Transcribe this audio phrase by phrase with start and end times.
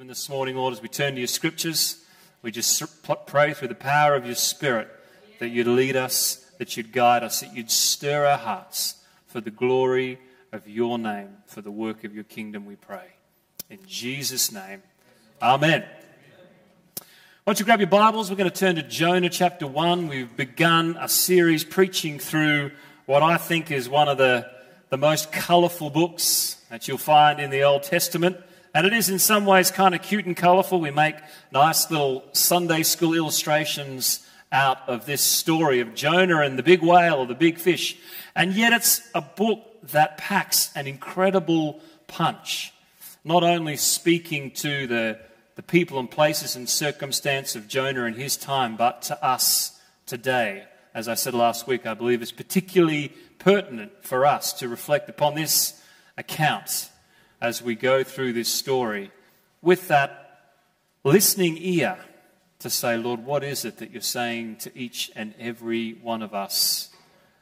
[0.00, 2.02] Even this morning, Lord, as we turn to your scriptures,
[2.40, 2.82] we just
[3.26, 4.88] pray through the power of your Spirit
[5.40, 8.94] that you'd lead us, that you'd guide us, that you'd stir our hearts
[9.26, 10.18] for the glory
[10.52, 13.08] of your name, for the work of your kingdom, we pray.
[13.68, 14.82] In Jesus' name,
[15.42, 15.84] amen.
[17.44, 18.30] Don't you grab your Bibles?
[18.30, 20.08] We're going to turn to Jonah chapter 1.
[20.08, 22.70] We've begun a series preaching through
[23.04, 24.50] what I think is one of the,
[24.88, 28.38] the most colourful books that you'll find in the Old Testament.
[28.72, 30.80] And it is in some ways kind of cute and colourful.
[30.80, 31.16] We make
[31.52, 37.16] nice little Sunday school illustrations out of this story of Jonah and the big whale
[37.16, 37.96] or the big fish.
[38.34, 42.72] And yet it's a book that packs an incredible punch.
[43.24, 45.18] Not only speaking to the,
[45.56, 50.64] the people and places and circumstance of Jonah in his time, but to us today.
[50.94, 55.34] As I said last week, I believe it's particularly pertinent for us to reflect upon
[55.34, 55.80] this
[56.16, 56.89] account
[57.40, 59.10] as we go through this story
[59.62, 60.52] with that
[61.04, 61.98] listening ear
[62.58, 66.34] to say, Lord, what is it that you're saying to each and every one of
[66.34, 66.90] us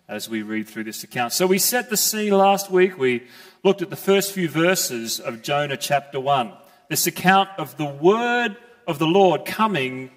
[0.09, 1.33] as we read through this account?
[1.33, 2.97] So we set the scene last week.
[2.97, 3.27] We
[3.65, 6.53] looked at the first few verses of Jonah chapter 1.
[6.89, 8.57] This account of the word
[8.87, 10.11] of the Lord coming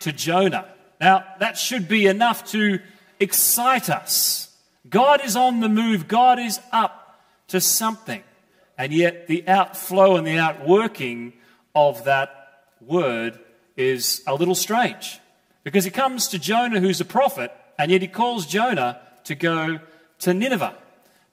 [0.00, 0.68] to Jonah.
[1.00, 2.78] Now, that should be enough to
[3.18, 4.56] excite us.
[4.88, 8.22] God is on the move, God is up to something.
[8.78, 11.32] And yet, the outflow and the outworking
[11.74, 13.38] of that word
[13.76, 15.20] is a little strange.
[15.64, 19.80] Because he comes to Jonah, who's a prophet, and yet he calls Jonah to go
[20.20, 20.76] to Nineveh.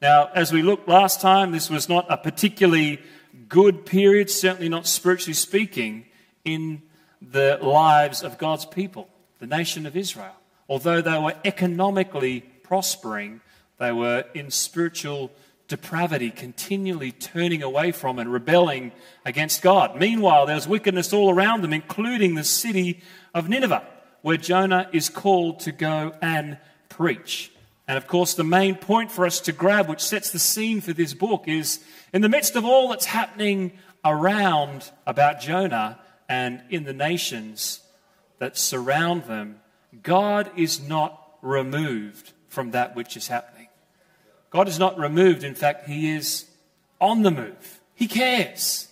[0.01, 2.99] Now, as we looked last time, this was not a particularly
[3.47, 6.05] good period, certainly not spiritually speaking,
[6.43, 6.81] in
[7.21, 9.07] the lives of God's people,
[9.39, 10.35] the nation of Israel.
[10.67, 13.41] Although they were economically prospering,
[13.79, 15.31] they were in spiritual
[15.73, 18.91] depravity, continually turning away from and rebelling
[19.25, 19.99] against God.
[19.99, 23.01] Meanwhile, there was wickedness all around them, including the city
[23.33, 23.83] of Nineveh,
[24.21, 27.51] where Jonah is called to go and preach.
[27.87, 30.93] And of course, the main point for us to grab, which sets the scene for
[30.93, 31.83] this book, is
[32.13, 33.71] in the midst of all that's happening
[34.05, 35.97] around about Jonah
[36.29, 37.79] and in the nations
[38.37, 39.59] that surround them,
[40.03, 43.52] God is not removed from that which is happening.
[44.53, 45.43] God is not removed.
[45.43, 46.45] In fact, He is
[47.01, 47.81] on the move.
[47.95, 48.87] He cares.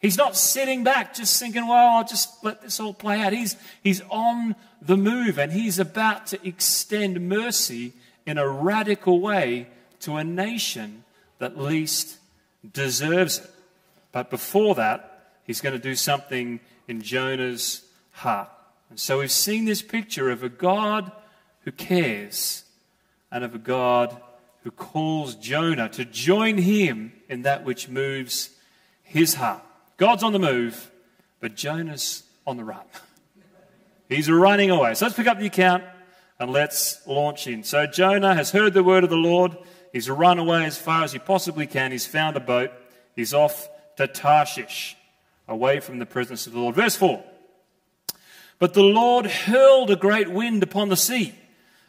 [0.00, 3.32] He's not sitting back just thinking, well, I'll just let this all play out.
[3.32, 7.92] He's, he's on the move and he's about to extend mercy
[8.26, 9.68] in a radical way
[10.00, 11.04] to a nation
[11.38, 12.18] that least
[12.72, 13.50] deserves it.
[14.12, 18.50] But before that, he's going to do something in Jonah's heart.
[18.90, 21.10] And so we've seen this picture of a God
[21.62, 22.64] who cares
[23.30, 24.20] and of a God
[24.66, 28.50] who calls Jonah to join him in that which moves
[29.04, 29.62] his heart.
[29.96, 30.90] God's on the move,
[31.38, 32.82] but Jonah's on the run.
[34.08, 34.94] He's running away.
[34.94, 35.84] So let's pick up the account
[36.40, 37.62] and let's launch in.
[37.62, 39.56] So Jonah has heard the word of the Lord.
[39.92, 41.92] He's run away as far as he possibly can.
[41.92, 42.72] He's found a boat.
[43.14, 44.96] He's off to Tarshish,
[45.46, 46.74] away from the presence of the Lord.
[46.74, 47.22] Verse 4.
[48.58, 51.36] But the Lord hurled a great wind upon the sea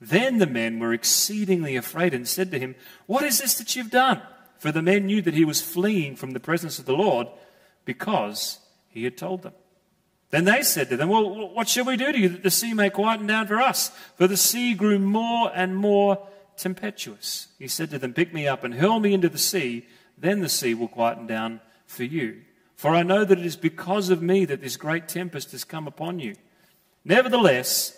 [0.00, 3.90] Then the men were exceedingly afraid and said to him, What is this that you've
[3.90, 4.22] done?
[4.58, 7.28] For the men knew that he was fleeing from the presence of the Lord
[7.84, 8.58] because
[8.88, 9.54] he had told them.
[10.30, 12.74] Then they said to them, Well, what shall we do to you that the sea
[12.74, 13.90] may quieten down for us?
[14.16, 17.48] For the sea grew more and more tempestuous.
[17.58, 19.86] He said to them, Pick me up and hurl me into the sea,
[20.18, 22.42] then the sea will quieten down for you.
[22.76, 25.86] For I know that it is because of me that this great tempest has come
[25.86, 26.34] upon you.
[27.04, 27.97] Nevertheless,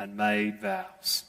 [0.00, 1.24] and made vows.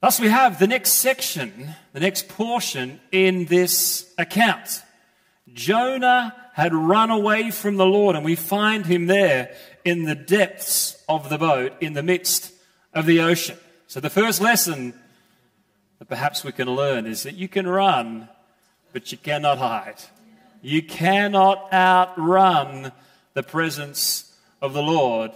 [0.00, 4.82] Thus, we have the next section, the next portion in this account.
[5.52, 9.54] Jonah had run away from the Lord, and we find him there
[9.84, 12.52] in the depths of the boat, in the midst
[12.92, 13.56] of the ocean.
[13.86, 14.94] So, the first lesson
[16.00, 18.28] that perhaps we can learn is that you can run,
[18.92, 20.02] but you cannot hide.
[20.60, 22.90] You cannot outrun
[23.34, 25.30] the presence of the Lord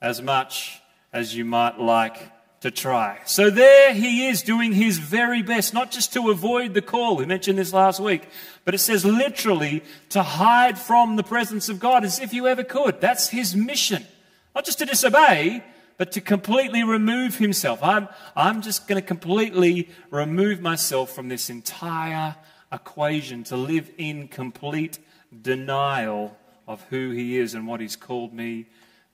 [0.00, 0.81] as much
[1.12, 2.16] as you might like
[2.60, 3.18] to try.
[3.26, 7.26] So there he is doing his very best, not just to avoid the call, we
[7.26, 8.28] mentioned this last week,
[8.64, 12.62] but it says literally to hide from the presence of God as if you ever
[12.62, 13.00] could.
[13.00, 14.06] That's his mission.
[14.54, 15.64] Not just to disobey,
[15.98, 17.82] but to completely remove himself.
[17.82, 22.36] I'm, I'm just going to completely remove myself from this entire
[22.72, 24.98] equation, to live in complete
[25.42, 26.36] denial
[26.66, 28.66] of who he is and what he's called me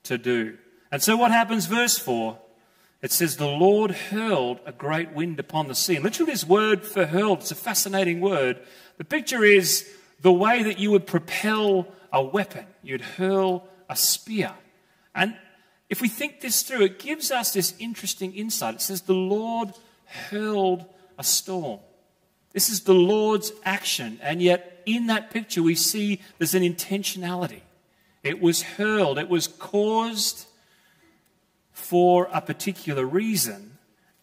[0.03, 0.57] to do.
[0.91, 2.37] And so what happens, verse 4?
[3.01, 5.95] It says, The Lord hurled a great wind upon the sea.
[5.95, 8.59] And literally, this word for hurled, it's a fascinating word.
[8.97, 9.89] The picture is
[10.21, 14.53] the way that you would propel a weapon, you'd hurl a spear.
[15.15, 15.35] And
[15.89, 18.75] if we think this through, it gives us this interesting insight.
[18.75, 19.73] It says, The Lord
[20.05, 20.85] hurled
[21.17, 21.79] a storm.
[22.51, 24.19] This is the Lord's action.
[24.21, 27.61] And yet, in that picture, we see there's an intentionality.
[28.23, 30.45] It was hurled, it was caused
[31.79, 33.77] for a particular reason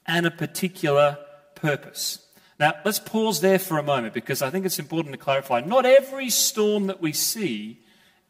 [0.07, 1.19] and a particular
[1.55, 2.25] purpose.
[2.61, 5.61] Now, let's pause there for a moment because I think it's important to clarify.
[5.61, 7.79] Not every storm that we see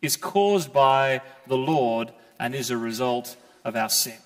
[0.01, 4.19] is caused by the Lord and is a result of our sin.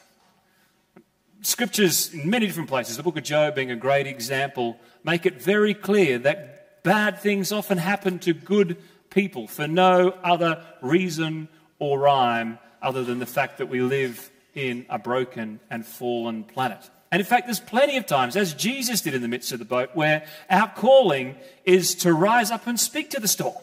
[1.42, 5.40] Scriptures in many different places, the book of Job being a great example, make it
[5.40, 8.76] very clear that bad things often happen to good
[9.10, 11.48] people for no other reason
[11.78, 16.90] or rhyme other than the fact that we live in a broken and fallen planet.
[17.12, 19.64] And in fact, there's plenty of times, as Jesus did in the midst of the
[19.64, 23.56] boat, where our calling is to rise up and speak to the storm,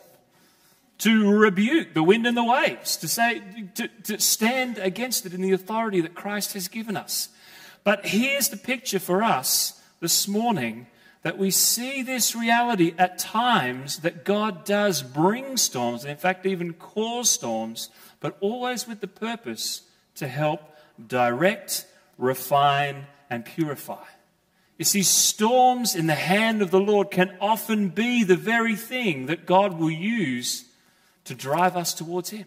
[0.99, 3.41] to rebuke the wind and the waves, to say,
[3.75, 7.29] to, to stand against it in the authority that Christ has given us.
[7.85, 10.87] But here's the picture for us this morning
[11.21, 16.45] that we see this reality at times that God does bring storms, and in fact,
[16.45, 17.89] even cause storms,
[18.19, 19.83] but always with the purpose
[20.15, 20.61] to help
[21.05, 21.85] direct,
[22.17, 24.03] refine, and purify.
[24.77, 29.25] You see, storms in the hand of the Lord can often be the very thing
[29.25, 30.65] that God will use
[31.25, 32.45] to drive us towards Him,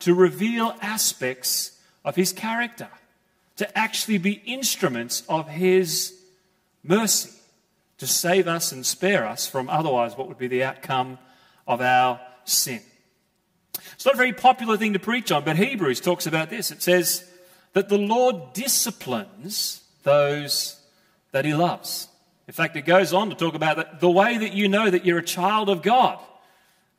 [0.00, 2.88] to reveal aspects of His character,
[3.56, 6.14] to actually be instruments of His
[6.84, 7.30] mercy,
[7.98, 11.18] to save us and spare us from otherwise what would be the outcome
[11.66, 12.80] of our sin.
[13.94, 16.70] It's not a very popular thing to preach on, but Hebrews talks about this.
[16.70, 17.28] It says,
[17.72, 20.80] that the Lord disciplines those
[21.32, 22.08] that he loves.
[22.46, 25.06] In fact, it goes on to talk about that, the way that you know that
[25.06, 26.18] you're a child of God.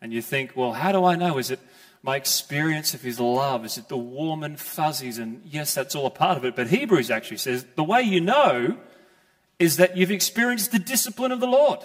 [0.02, 1.38] And you think, well, how do I know?
[1.38, 1.60] Is it
[2.02, 3.64] my experience of his love?
[3.64, 5.18] Is it the warm and fuzzies?
[5.18, 6.56] And yes, that's all a part of it.
[6.56, 8.78] But Hebrews actually says the way you know
[9.60, 11.80] is that you've experienced the discipline of the Lord.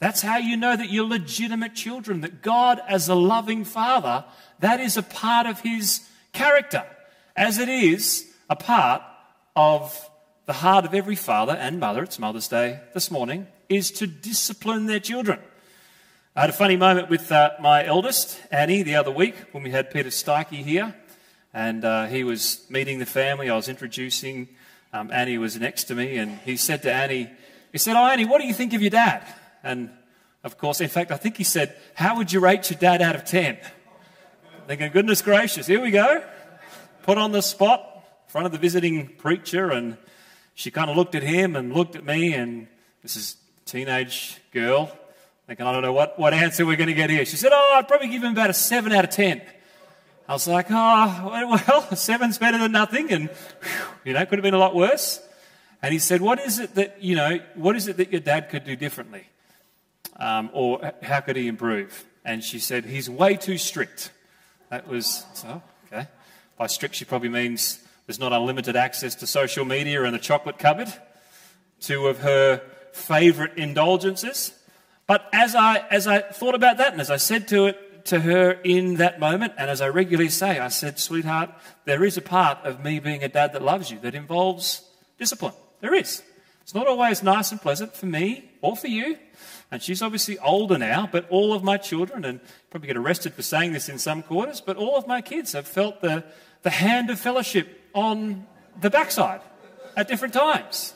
[0.00, 4.24] That's how you know that you're legitimate children, that God, as a loving father,
[4.58, 6.84] that is a part of his character
[7.36, 9.02] as it is a part
[9.56, 10.10] of
[10.46, 14.86] the heart of every father and mother, it's Mother's Day this morning, is to discipline
[14.86, 15.38] their children.
[16.34, 19.70] I had a funny moment with uh, my eldest, Annie, the other week when we
[19.70, 20.94] had Peter Stikey here,
[21.54, 23.50] and uh, he was meeting the family.
[23.50, 24.48] I was introducing.
[24.92, 27.30] Um, Annie was next to me, and he said to Annie,
[27.70, 29.26] he said, Oh, Annie, what do you think of your dad?
[29.62, 29.90] And
[30.44, 33.14] of course, in fact, I think he said, How would you rate your dad out
[33.14, 33.58] of 10?
[34.66, 36.22] Thinking, goodness gracious, here we go
[37.02, 37.80] put on the spot
[38.26, 39.96] in front of the visiting preacher, and
[40.54, 42.68] she kind of looked at him and looked at me, and
[43.02, 44.90] this is teenage girl,
[45.46, 47.24] thinking, I don't know what, what answer we're going to get here.
[47.24, 49.42] She said, Oh, I'd probably give him about a 7 out of 10.
[50.28, 53.30] I was like, Oh, well, seven's better than nothing, and,
[54.04, 55.20] you know, could have been a lot worse.
[55.82, 58.48] And he said, What is it that, you know, what is it that your dad
[58.50, 59.26] could do differently?
[60.16, 62.04] Um, or how could he improve?
[62.24, 64.12] And she said, He's way too strict.
[64.70, 65.62] That was, so.
[66.62, 70.60] By strict, she probably means there's not unlimited access to social media and the chocolate
[70.60, 70.92] cupboard,
[71.80, 74.56] two of her favourite indulgences.
[75.08, 78.20] But as I, as I thought about that, and as I said to it to
[78.20, 81.50] her in that moment, and as I regularly say, I said, Sweetheart,
[81.84, 84.88] there is a part of me being a dad that loves you that involves
[85.18, 85.54] discipline.
[85.80, 86.22] There is.
[86.60, 89.18] It's not always nice and pleasant for me or for you.
[89.72, 92.40] And she's obviously older now, but all of my children, and
[92.70, 95.66] probably get arrested for saying this in some quarters, but all of my kids have
[95.66, 96.22] felt the,
[96.62, 98.46] the hand of fellowship on
[98.80, 99.40] the backside
[99.96, 100.94] at different times.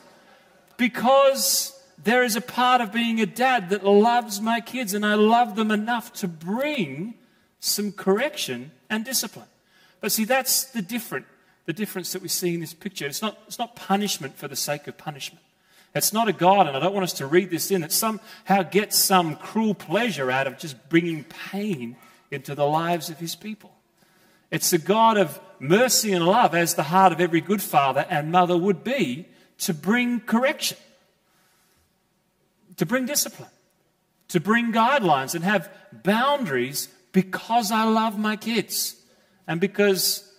[0.76, 5.14] Because there is a part of being a dad that loves my kids, and I
[5.14, 7.14] love them enough to bring
[7.60, 9.46] some correction and discipline.
[10.00, 11.26] But see, that's the different,
[11.64, 13.06] the difference that we see in this picture.
[13.06, 15.42] It's not, it's not punishment for the sake of punishment.
[15.94, 18.62] It's not a God, and I don't want us to read this in, that somehow
[18.70, 21.96] gets some cruel pleasure out of just bringing pain
[22.30, 23.72] into the lives of his people.
[24.50, 28.30] It's a God of mercy and love, as the heart of every good father and
[28.30, 29.26] mother would be,
[29.58, 30.76] to bring correction,
[32.76, 33.48] to bring discipline,
[34.28, 38.96] to bring guidelines and have boundaries because I love my kids
[39.46, 40.30] and because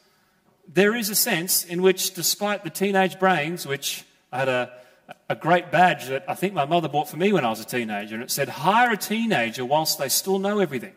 [0.71, 4.71] there is a sense in which, despite the teenage brains, which I had a
[5.29, 7.65] a great badge that I think my mother bought for me when I was a
[7.65, 10.93] teenager, and it said, Hire a teenager whilst they still know everything.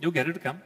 [0.00, 0.62] You'll get it to come.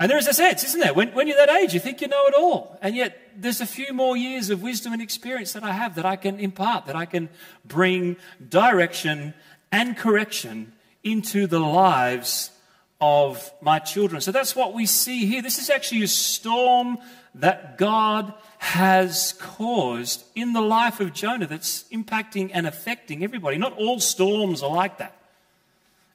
[0.00, 0.94] And there is a sense, isn't there?
[0.94, 2.78] When, when you're that age, you think you know it all.
[2.80, 6.06] And yet, there's a few more years of wisdom and experience that I have that
[6.06, 7.28] I can impart, that I can
[7.66, 8.16] bring
[8.48, 9.34] direction
[9.70, 10.72] and correction
[11.04, 12.50] into the lives
[12.98, 14.22] of my children.
[14.22, 15.42] So that's what we see here.
[15.42, 16.96] This is actually a storm
[17.34, 23.58] that God has caused in the life of Jonah that's impacting and affecting everybody.
[23.58, 25.19] Not all storms are like that.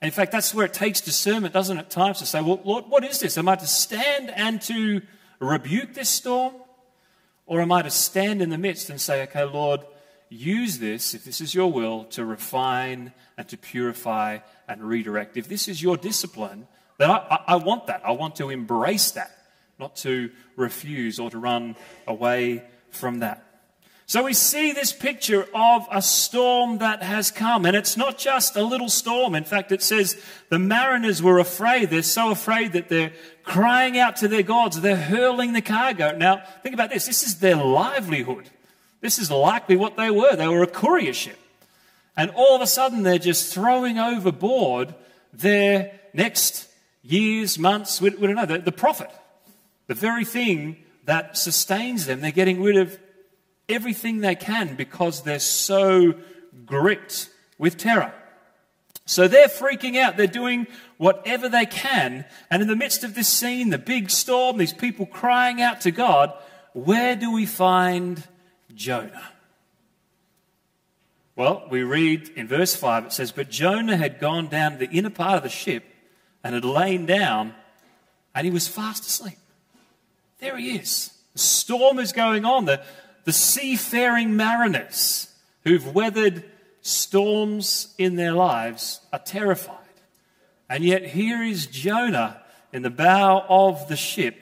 [0.05, 2.85] In fact, that's where it takes discernment, doesn't it, at times to say, well, Lord,
[2.87, 3.37] what is this?
[3.37, 5.01] Am I to stand and to
[5.39, 6.53] rebuke this storm?
[7.47, 9.81] Or am I to stand in the midst and say, okay, Lord,
[10.29, 15.37] use this, if this is your will, to refine and to purify and redirect?
[15.37, 18.01] If this is your discipline, then I, I, I want that.
[18.05, 19.31] I want to embrace that
[19.79, 21.75] not to refuse or to run
[22.07, 23.44] away from that.
[24.07, 28.55] So we see this picture of a storm that has come, and it's not just
[28.55, 29.33] a little storm.
[29.33, 31.89] In fact, it says the mariners were afraid.
[31.89, 34.79] They're so afraid that they're crying out to their gods.
[34.79, 36.15] They're hurling the cargo.
[36.15, 37.07] Now, think about this.
[37.07, 38.49] This is their livelihood.
[39.01, 40.35] This is likely what they were.
[40.35, 41.39] They were a courier ship.
[42.15, 44.93] And all of a sudden, they're just throwing overboard
[45.33, 46.67] their next
[47.01, 49.09] years, months, we, don't know, the, the profit
[49.87, 52.21] the very thing that sustains them.
[52.21, 52.97] They're getting rid of
[53.67, 56.15] everything they can because they're so
[56.65, 58.13] gripped with terror.
[59.05, 60.17] So they're freaking out.
[60.17, 60.67] They're doing
[60.97, 62.25] whatever they can.
[62.49, 65.91] And in the midst of this scene, the big storm, these people crying out to
[65.91, 66.33] God,
[66.73, 68.23] where do we find
[68.73, 69.31] Jonah?
[71.35, 74.89] Well, we read in verse 5, it says, But Jonah had gone down to the
[74.89, 75.83] inner part of the ship
[76.43, 77.53] and had lain down,
[78.33, 79.37] and he was fast asleep.
[80.39, 81.11] There he is.
[81.33, 82.65] The storm is going on.
[82.65, 82.81] The,
[83.25, 85.31] the seafaring mariners
[85.63, 86.43] who've weathered
[86.81, 89.77] storms in their lives are terrified.
[90.69, 92.41] And yet here is Jonah
[92.71, 94.35] in the bow of the ship,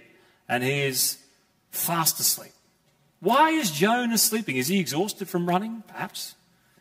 [0.47, 1.17] and he is
[1.71, 2.51] fast asleep.
[3.19, 4.57] Why is Jonah sleeping?
[4.57, 5.83] Is he exhausted from running?
[5.87, 6.35] Perhaps.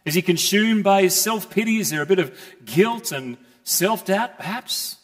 [0.05, 1.79] Is he consumed by his self pity?
[1.79, 4.39] Is there a bit of guilt and self doubt?
[4.39, 4.97] Perhaps.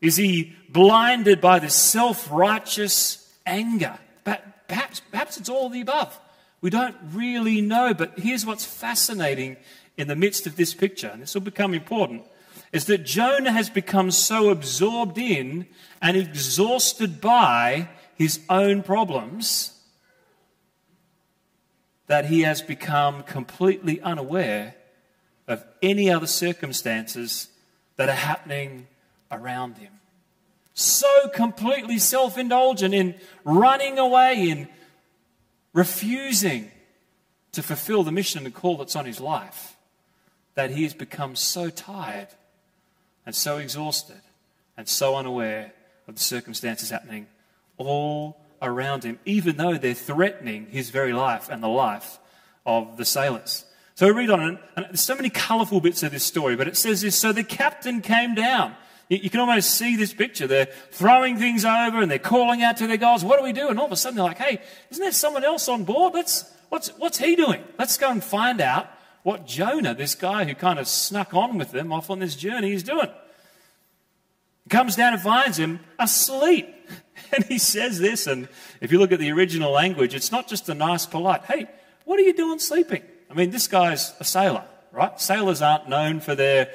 [0.00, 3.98] Is he blinded by this self righteous anger.
[4.24, 6.18] Perhaps, perhaps it's all the above.
[6.60, 9.56] We don't really know, but here's what's fascinating
[9.96, 12.22] in the midst of this picture, and this will become important,
[12.72, 15.66] is that Jonah has become so absorbed in
[16.02, 19.74] and exhausted by his own problems
[22.08, 24.74] that he has become completely unaware
[25.46, 27.48] of any other circumstances
[27.96, 28.86] that are happening
[29.30, 29.92] around him.
[30.74, 34.68] So completely self indulgent in running away, in
[35.72, 36.70] refusing
[37.52, 39.76] to fulfill the mission and the call that's on his life,
[40.54, 42.28] that he has become so tired
[43.24, 44.20] and so exhausted
[44.76, 45.72] and so unaware
[46.06, 47.26] of the circumstances happening
[47.76, 52.18] all around him, even though they're threatening his very life and the life
[52.66, 53.64] of the sailors.
[53.94, 56.76] So we read on, and there's so many colourful bits of this story, but it
[56.76, 58.74] says this So the captain came down
[59.08, 60.46] you can almost see this picture.
[60.46, 63.68] They're throwing things over and they're calling out to their gods, what do we do?
[63.68, 64.60] And all of a sudden they're like, hey,
[64.90, 66.12] isn't there someone else on board?
[66.12, 67.64] Let's, what's, what's he doing?
[67.78, 68.90] Let's go and find out
[69.22, 72.72] what Jonah, this guy who kind of snuck on with them off on this journey,
[72.72, 73.10] is doing.
[74.64, 76.74] He comes down and finds him asleep.
[77.30, 78.48] And he says this, and
[78.80, 81.66] if you look at the original language, it's not just a nice, polite, hey,
[82.06, 83.02] what are you doing sleeping?
[83.30, 85.20] I mean, this guy's a sailor, right?
[85.20, 86.72] Sailors aren't known for their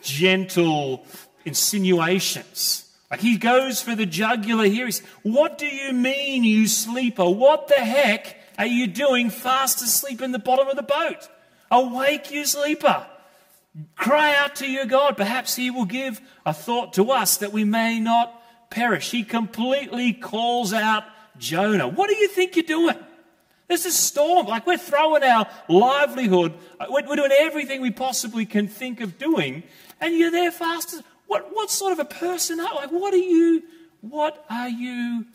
[0.00, 1.04] gentle
[1.48, 2.88] insinuations.
[3.10, 4.86] Like he goes for the jugular here.
[4.86, 7.28] He's, what do you mean, you sleeper?
[7.28, 11.28] What the heck are you doing fast asleep in the bottom of the boat?
[11.70, 13.06] Awake, you sleeper.
[13.96, 15.16] Cry out to your God.
[15.16, 19.10] Perhaps he will give a thought to us that we may not perish.
[19.10, 21.04] He completely calls out
[21.38, 21.88] Jonah.
[21.88, 22.96] What do you think you're doing?
[23.68, 24.46] There's a storm.
[24.46, 26.54] Like we're throwing our livelihood,
[26.88, 29.62] we're, doing everything we possibly can think of doing,
[30.00, 31.02] and you're there fast.
[31.28, 32.90] What, what sort of a person are like?
[32.90, 33.62] What are you?
[34.00, 35.26] What are you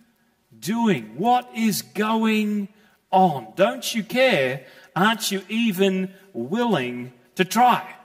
[0.59, 1.13] doing?
[1.17, 2.67] What is going
[3.11, 3.53] on?
[3.55, 4.65] Don't you care?
[4.95, 7.95] Aren't you even willing to try?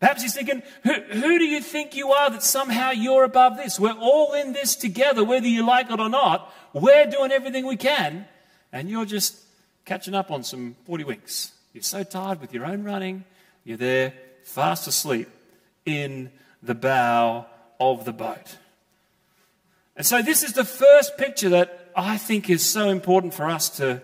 [0.00, 3.78] Perhaps he's thinking, who, who do you think you are that somehow you're above this?
[3.80, 6.52] We're all in this together, whether you like it or not.
[6.72, 8.26] We're doing everything we can,
[8.72, 9.36] and you're just
[9.84, 11.52] catching up on some 40 winks.
[11.72, 13.24] You're so tired with your own running,
[13.64, 14.12] you're there
[14.44, 15.28] fast asleep
[15.84, 16.30] in
[16.62, 17.46] the bow
[17.78, 18.58] of the boat.
[19.96, 23.70] And so, this is the first picture that I think is so important for us
[23.78, 24.02] to,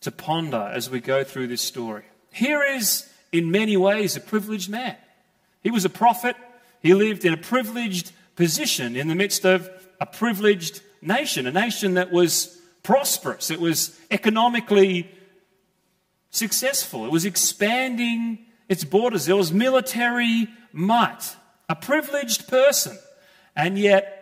[0.00, 2.04] to ponder as we go through this story.
[2.32, 4.96] Here is, in many ways, a privileged man.
[5.62, 6.36] He was a prophet,
[6.80, 9.68] he lived in a privileged position in the midst of
[10.00, 15.10] a privileged nation, a nation that was prosperous, it was economically
[16.30, 21.36] successful, it was expanding its borders, there was military might,
[21.68, 22.98] a privileged person.
[23.54, 24.14] And yet,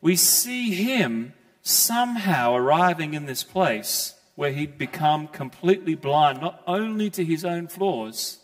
[0.00, 7.08] we see him somehow arriving in this place where he'd become completely blind, not only
[7.10, 8.38] to his own flaws,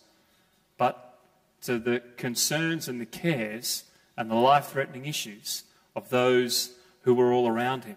[0.79, 1.19] but
[1.63, 3.85] to the concerns and the cares
[4.17, 5.65] and the life threatening issues
[5.97, 7.97] of those who were all around him.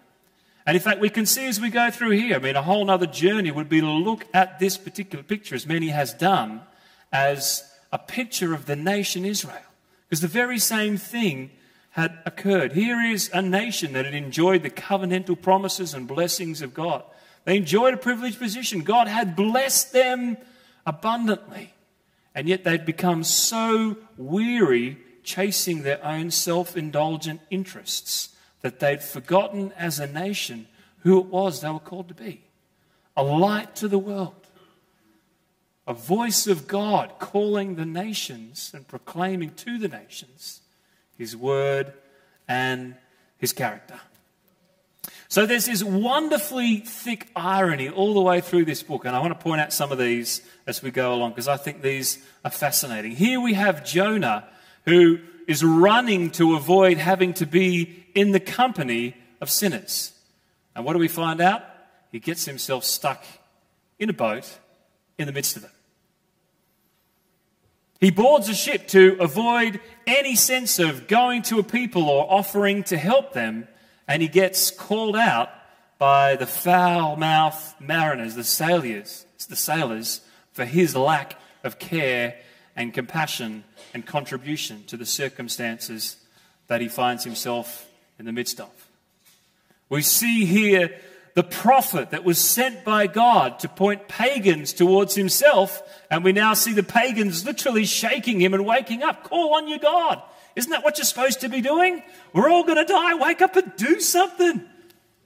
[0.66, 2.90] And in fact, we can see as we go through here, I mean, a whole
[2.90, 6.62] other journey would be to look at this particular picture, as many has done,
[7.12, 9.58] as a picture of the nation Israel.
[10.08, 11.50] Because the very same thing
[11.90, 12.72] had occurred.
[12.72, 17.04] Here is a nation that had enjoyed the covenantal promises and blessings of God.
[17.44, 18.82] They enjoyed a privileged position.
[18.82, 20.36] God had blessed them
[20.86, 21.72] abundantly.
[22.34, 29.72] And yet they'd become so weary chasing their own self indulgent interests that they'd forgotten
[29.72, 30.66] as a nation
[31.00, 32.44] who it was they were called to be
[33.16, 34.43] a light to the world,
[35.86, 40.60] a voice of God calling the nations and proclaiming to the nations
[41.18, 41.92] his word
[42.48, 42.96] and
[43.38, 44.00] his character.
[45.28, 49.38] So there's this wonderfully thick irony all the way through this book, and I want
[49.38, 52.50] to point out some of these as we go along because I think these are
[52.50, 53.12] fascinating.
[53.12, 54.48] Here we have Jonah
[54.84, 60.12] who is running to avoid having to be in the company of sinners.
[60.74, 61.62] And what do we find out?
[62.12, 63.24] He gets himself stuck
[63.98, 64.58] in a boat
[65.18, 65.70] in the midst of it.
[68.04, 72.82] He boards a ship to avoid any sense of going to a people or offering
[72.84, 73.66] to help them,
[74.06, 75.48] and he gets called out
[75.96, 80.20] by the foul mouthed mariners, the sailors, the sailors,
[80.52, 82.34] for his lack of care
[82.76, 83.64] and compassion
[83.94, 86.18] and contribution to the circumstances
[86.66, 87.88] that he finds himself
[88.18, 88.68] in the midst of.
[89.88, 90.94] We see here
[91.34, 96.54] the prophet that was sent by God to point pagans towards himself, and we now
[96.54, 99.24] see the pagans literally shaking him and waking up.
[99.24, 100.22] Call on your God.
[100.54, 102.02] Isn't that what you're supposed to be doing?
[102.32, 103.14] We're all going to die.
[103.14, 104.64] Wake up and do something.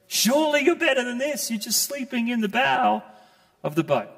[0.06, 1.50] Surely you're better than this.
[1.50, 3.02] You're just sleeping in the bow
[3.62, 4.08] of the boat.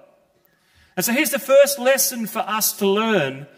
[0.97, 3.49] And so here's the first lesson for us to learn,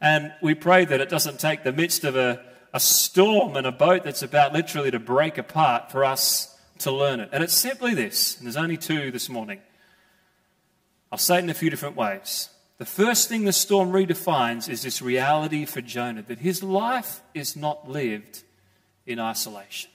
[0.00, 3.72] and we pray that it doesn't take the midst of a a storm and a
[3.72, 6.51] boat that's about literally to break apart for us
[6.82, 7.28] to learn it.
[7.32, 9.60] And it's simply this, and there's only two this morning.
[11.10, 12.48] I'll say it in a few different ways.
[12.78, 17.54] The first thing the storm redefines is this reality for Jonah that his life is
[17.54, 18.42] not lived
[19.06, 19.90] in isolation.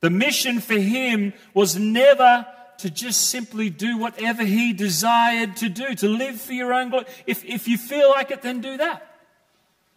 [0.00, 2.46] The mission for him was never
[2.78, 7.06] to just simply do whatever he desired to do, to live for your own glory.
[7.26, 9.10] If, if you feel like it, then do that.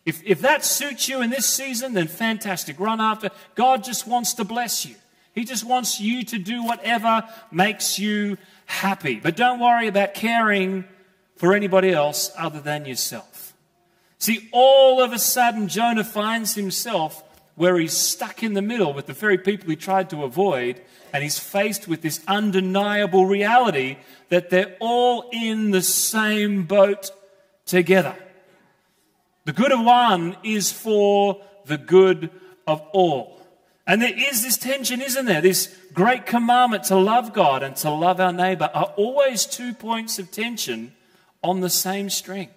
[0.06, 2.80] If, if that suits you in this season, then fantastic.
[2.80, 3.30] Run after.
[3.56, 4.96] God just wants to bless you.
[5.38, 9.20] He just wants you to do whatever makes you happy.
[9.20, 10.84] But don't worry about caring
[11.36, 13.54] for anybody else other than yourself.
[14.18, 17.24] See, all of a sudden, Jonah finds himself
[17.54, 20.82] where he's stuck in the middle with the very people he tried to avoid,
[21.14, 23.98] and he's faced with this undeniable reality
[24.30, 27.12] that they're all in the same boat
[27.68, 28.16] together.
[29.46, 32.32] The good of one is for the good
[32.66, 33.37] of all.
[33.88, 35.40] And there is this tension, isn't there?
[35.40, 40.20] This great commandment to love God and to love our neighbor are always two points
[40.20, 40.94] of tension
[41.42, 42.50] on the same string.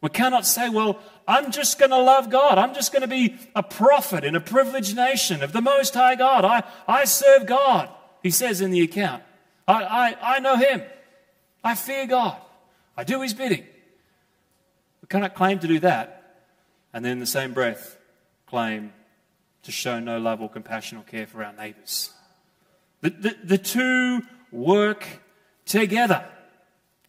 [0.00, 2.58] We cannot say, well, I'm just going to love God.
[2.58, 6.16] I'm just going to be a prophet in a privileged nation of the Most High
[6.16, 6.44] God.
[6.44, 7.88] I, I serve God,
[8.22, 9.22] he says in the account.
[9.66, 10.82] I, I, I know him.
[11.62, 12.36] I fear God.
[12.96, 13.64] I do his bidding.
[15.02, 16.42] We cannot claim to do that
[16.92, 17.96] and then in the same breath
[18.46, 18.92] claim
[19.68, 22.10] to show no love or compassion or care for our neighbors.
[23.02, 25.06] The, the, the two work
[25.66, 26.24] together.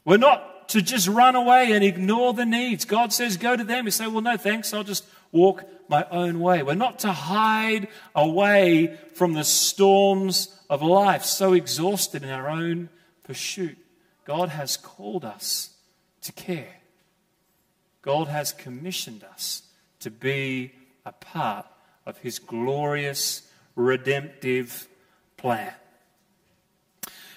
[0.04, 2.84] We're not to just run away and ignore the needs.
[2.84, 3.86] God says, go to them.
[3.86, 4.74] We say, well, no, thanks.
[4.74, 6.62] I'll just walk my own way.
[6.62, 12.90] We're not to hide away from the storms of life, so exhausted in our own
[13.24, 13.78] pursuit.
[14.26, 15.78] God has called us
[16.24, 16.76] to care.
[18.02, 19.64] God has commissioned us
[20.02, 20.74] to be
[21.06, 21.66] a part
[22.10, 23.44] of his glorious
[23.76, 24.88] redemptive
[25.38, 25.74] plan.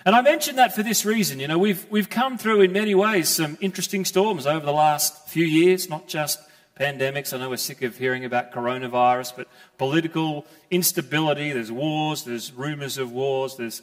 [0.05, 1.39] And I mention that for this reason.
[1.39, 5.29] You know, we've, we've come through in many ways some interesting storms over the last
[5.29, 6.41] few years, not just
[6.81, 7.33] pandemics.
[7.33, 12.99] I know we're sick of hearing about coronavirus, but political instability, there's wars, there's rumors
[12.99, 13.83] of wars, there's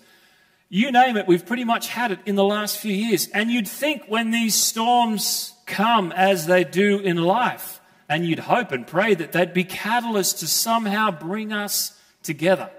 [0.71, 3.27] you name it, we've pretty much had it in the last few years.
[3.29, 7.78] And you'd think when these storms come as they do in life,
[8.09, 12.69] and you'd hope and pray that they'd be catalysts to somehow bring us together.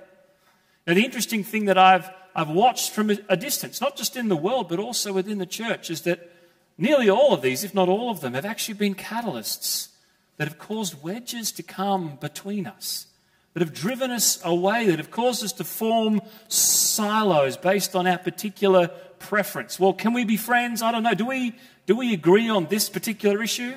[0.87, 4.37] Now, the interesting thing that I've I've watched from a distance, not just in the
[4.37, 6.31] world, but also within the church, is that
[6.79, 9.89] nearly all of these, if not all of them, have actually been catalysts
[10.37, 13.07] that have caused wedges to come between us,
[13.53, 18.19] that have driven us away, that have caused us to form silos based on our
[18.19, 18.89] particular
[19.19, 19.79] preference.
[19.81, 20.83] Well, can we be friends?
[20.83, 21.15] I don't know.
[21.15, 23.75] Do we, do we agree on this particular issue?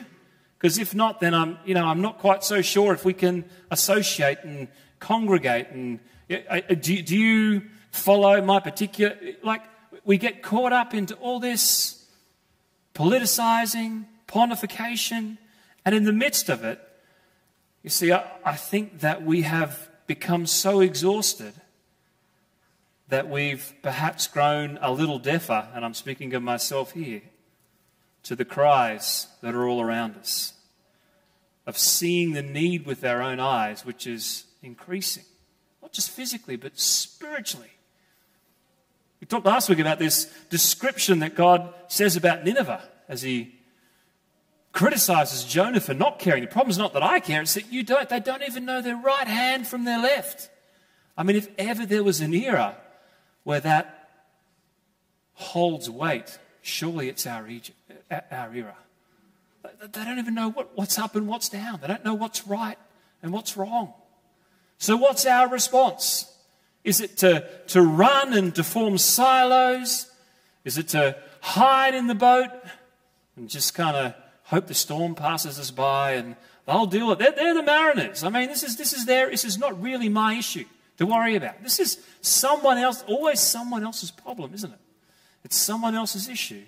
[0.64, 3.44] Because if not, then I'm, you know, I'm not quite so sure if we can
[3.70, 5.68] associate and congregate.
[5.72, 6.00] And
[6.30, 9.18] do, do you follow my particular.
[9.44, 9.62] Like,
[10.06, 12.06] we get caught up into all this
[12.96, 15.38] politicizing, pontification,
[15.84, 16.80] and in the midst of it,
[17.82, 21.56] you see, I, I think that we have become so exhausted
[23.10, 27.22] that we've perhaps grown a little deafer, and I'm speaking of myself here,
[28.24, 30.53] to the cries that are all around us,
[31.66, 35.24] of seeing the need with our own eyes, which is increasing,
[35.82, 37.72] not just physically, but spiritually.
[39.22, 43.56] We talked last week about this description that God says about Nineveh as he
[44.74, 46.44] criticizes Jonah for not caring.
[46.44, 48.10] The problem is not that I care, it's that you don't.
[48.10, 50.50] They don't even know their right hand from their left.
[51.16, 52.76] I mean, if ever there was an era
[53.44, 54.10] where that
[55.36, 57.78] holds weight, surely it's our, Egypt,
[58.32, 58.76] our era.
[59.64, 61.80] They don't even know what, what's up and what's down.
[61.82, 62.78] They don't know what's right
[63.22, 63.94] and what's wrong.
[64.78, 66.30] So, what's our response?
[66.84, 70.12] Is it to, to run and to form silos?
[70.66, 72.50] Is it to hide in the boat
[73.38, 77.36] and just kind of hope the storm passes us by and they'll deal with it?
[77.36, 78.24] They're, they're the mariners.
[78.24, 80.66] I mean, this is, this is their, this is not really my issue
[80.98, 81.64] to worry about.
[81.64, 84.80] This is someone else, always someone else's problem, isn't it?
[85.46, 86.64] It's someone else's issue.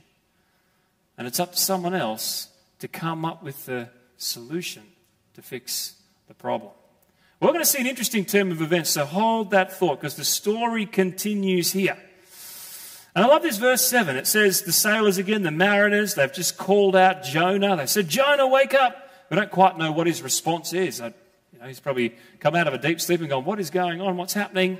[1.18, 2.50] And it's up to someone else
[2.86, 4.84] to come up with the solution
[5.34, 5.96] to fix
[6.28, 6.72] the problem.
[7.40, 10.24] We're going to see an interesting term of events, so hold that thought because the
[10.24, 11.98] story continues here.
[13.16, 14.16] And I love this verse 7.
[14.18, 17.76] It says, The sailors again, the mariners, they've just called out Jonah.
[17.76, 19.10] They said, Jonah, wake up.
[19.32, 21.02] We don't quite know what his response is.
[21.02, 21.08] I,
[21.54, 24.00] you know, he's probably come out of a deep sleep and gone, What is going
[24.00, 24.16] on?
[24.16, 24.78] What's happening?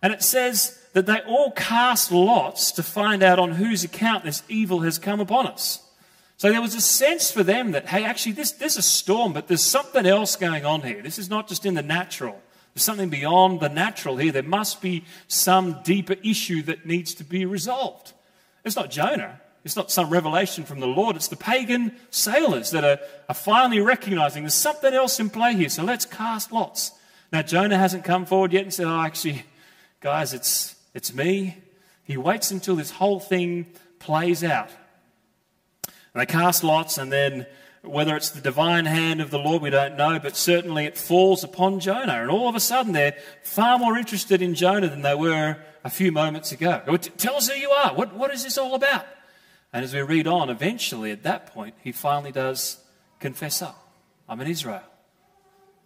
[0.00, 4.44] And it says that they all cast lots to find out on whose account this
[4.48, 5.82] evil has come upon us.
[6.36, 9.46] So there was a sense for them that, hey, actually, this, there's a storm, but
[9.46, 11.00] there's something else going on here.
[11.02, 12.40] This is not just in the natural.
[12.74, 14.32] There's something beyond the natural here.
[14.32, 18.12] There must be some deeper issue that needs to be resolved.
[18.64, 19.40] It's not Jonah.
[19.64, 21.14] It's not some revelation from the Lord.
[21.14, 25.68] It's the pagan sailors that are, are finally recognizing there's something else in play here.
[25.68, 26.92] So let's cast lots.
[27.32, 29.44] Now, Jonah hasn't come forward yet and said, oh, actually,
[30.00, 31.58] guys, it's, it's me.
[32.04, 33.66] He waits until this whole thing
[34.00, 34.70] plays out.
[36.14, 37.46] And they cast lots, and then
[37.82, 41.42] whether it's the divine hand of the Lord, we don't know, but certainly it falls
[41.42, 42.20] upon Jonah.
[42.22, 45.90] And all of a sudden, they're far more interested in Jonah than they were a
[45.90, 46.80] few moments ago.
[47.16, 47.94] Tell us who you are.
[47.94, 49.04] What, what is this all about?
[49.72, 52.78] And as we read on, eventually at that point, he finally does
[53.18, 53.92] confess up.
[54.28, 54.82] I'm in Israel.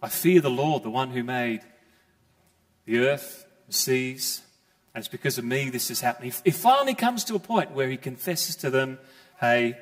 [0.01, 1.61] I fear the Lord, the one who made
[2.85, 4.43] the earth, the seas,
[4.93, 6.31] and it's because of me this is happening.
[6.43, 8.99] He finally comes to a point where he confesses to them,
[9.39, 9.77] hey,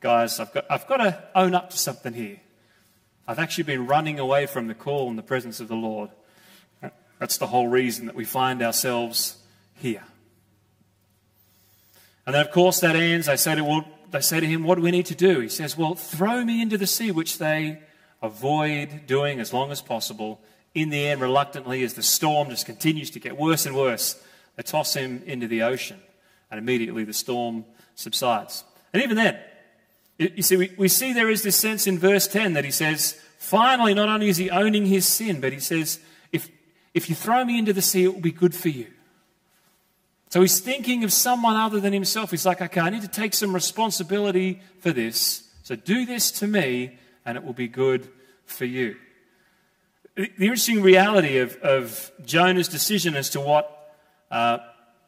[0.00, 2.40] guys, I've got, I've got to own up to something here.
[3.26, 6.10] I've actually been running away from the call and the presence of the Lord.
[7.18, 9.38] That's the whole reason that we find ourselves
[9.74, 10.04] here.
[12.24, 13.26] And then, of course, that ends.
[13.26, 15.40] They say to, well, they say to him, What do we need to do?
[15.40, 17.80] He says, Well, throw me into the sea, which they
[18.22, 20.40] avoid doing as long as possible.
[20.74, 24.22] In the end, reluctantly, as the storm just continues to get worse and worse,
[24.56, 26.00] they toss him into the ocean,
[26.50, 28.64] and immediately the storm subsides.
[28.92, 29.38] And even then,
[30.18, 33.18] you see, we, we see there is this sense in verse 10 that he says,
[33.38, 36.00] finally, not only is he owning his sin, but he says,
[36.32, 36.50] if,
[36.92, 38.88] if you throw me into the sea, it will be good for you.
[40.30, 42.32] So he's thinking of someone other than himself.
[42.32, 45.48] He's like, okay, I need to take some responsibility for this.
[45.62, 48.08] So do this to me, and it will be good
[48.44, 48.96] for you.
[50.16, 53.94] The interesting reality of, of Jonah's decision as to what
[54.30, 54.58] uh,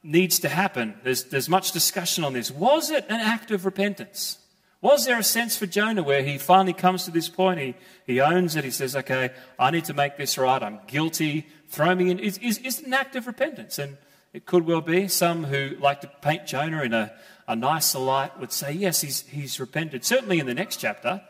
[0.03, 2.51] needs to happen, there's, there's much discussion on this.
[2.51, 4.39] Was it an act of repentance?
[4.83, 7.61] Was there a sense for Jonah where he finally comes to this point?
[7.61, 7.75] He,
[8.07, 8.65] he owns it.
[8.65, 10.63] He says, okay, I need to make this right.
[10.63, 11.47] I'm guilty.
[11.69, 12.19] Throw me in.
[12.19, 13.79] Is, is, an act of repentance?
[13.79, 13.99] And
[14.33, 15.07] it could well be.
[15.09, 17.13] Some who like to paint Jonah in a,
[17.47, 20.03] a nicer light would say, yes, he's, he's repented.
[20.03, 21.21] Certainly in the next chapter,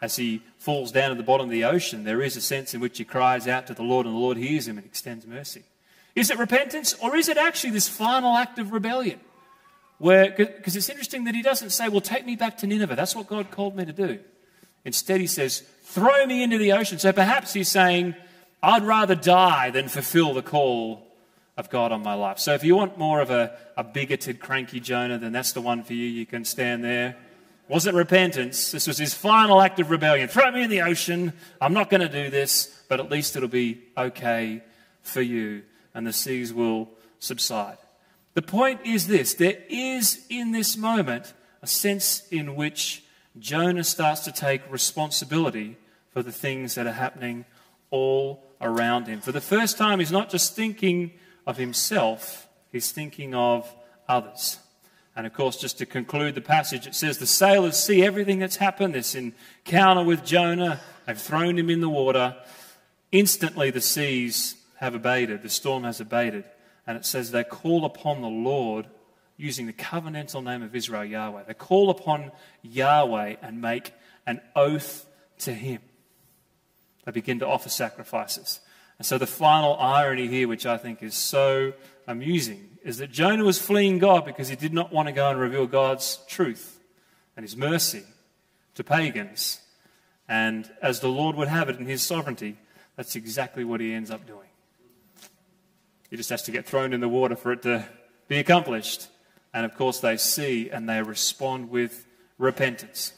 [0.00, 2.80] as he falls down at the bottom of the ocean, there is a sense in
[2.80, 5.64] which he cries out to the Lord and the Lord hears him and extends mercy.
[6.14, 9.20] Is it repentance or is it actually this final act of rebellion?
[10.00, 12.96] Where, because it's interesting that he doesn't say, well, take me back to Nineveh.
[12.96, 14.18] That's what God called me to do.
[14.82, 16.98] Instead, he says, throw me into the ocean.
[16.98, 18.14] So perhaps he's saying,
[18.62, 21.06] I'd rather die than fulfill the call
[21.58, 22.38] of God on my life.
[22.38, 25.84] So if you want more of a, a bigoted, cranky Jonah, then that's the one
[25.84, 26.06] for you.
[26.06, 27.16] You can stand there.
[27.68, 28.70] wasn't repentance.
[28.70, 30.28] This was his final act of rebellion.
[30.28, 31.34] Throw me in the ocean.
[31.60, 34.62] I'm not going to do this, but at least it'll be okay
[35.02, 37.76] for you, and the seas will subside.
[38.34, 43.02] The point is this there is in this moment a sense in which
[43.38, 45.76] Jonah starts to take responsibility
[46.12, 47.44] for the things that are happening
[47.90, 49.20] all around him.
[49.20, 51.12] For the first time, he's not just thinking
[51.46, 53.72] of himself, he's thinking of
[54.08, 54.58] others.
[55.16, 58.56] And of course, just to conclude the passage, it says the sailors see everything that's
[58.56, 62.36] happened, this encounter with Jonah, they've thrown him in the water.
[63.12, 66.44] Instantly, the seas have abated, the storm has abated.
[66.86, 68.86] And it says they call upon the Lord
[69.36, 71.44] using the covenantal name of Israel, Yahweh.
[71.44, 72.30] They call upon
[72.62, 73.92] Yahweh and make
[74.26, 75.06] an oath
[75.38, 75.80] to him.
[77.04, 78.60] They begin to offer sacrifices.
[78.98, 81.72] And so the final irony here, which I think is so
[82.06, 85.40] amusing, is that Jonah was fleeing God because he did not want to go and
[85.40, 86.78] reveal God's truth
[87.34, 88.04] and his mercy
[88.74, 89.60] to pagans.
[90.28, 92.58] And as the Lord would have it in his sovereignty,
[92.94, 94.49] that's exactly what he ends up doing.
[96.10, 97.86] He just has to get thrown in the water for it to
[98.28, 99.08] be accomplished.
[99.54, 102.06] And of course, they see and they respond with
[102.38, 103.12] repentance.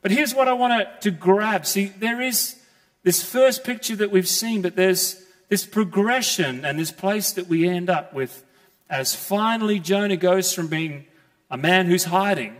[0.00, 1.66] But here's what I want to grab.
[1.66, 2.56] See, there is
[3.02, 7.68] this first picture that we've seen, but there's this progression and this place that we
[7.68, 8.44] end up with
[8.88, 11.06] as finally Jonah goes from being
[11.50, 12.56] a man who's hiding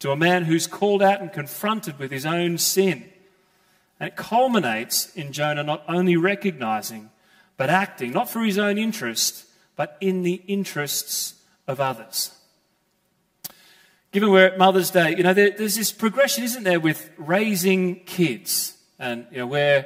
[0.00, 3.04] to a man who's called out and confronted with his own sin.
[3.98, 7.10] And it culminates in Jonah not only recognizing,
[7.60, 9.44] but acting, not for his own interest,
[9.76, 11.34] but in the interests
[11.66, 12.34] of others.
[14.12, 17.96] Given we're at Mother's Day, you know, there, there's this progression, isn't there, with raising
[18.06, 18.78] kids.
[18.98, 19.84] And, you know, we're